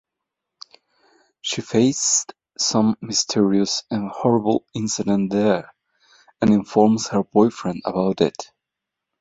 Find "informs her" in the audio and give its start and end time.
6.51-7.21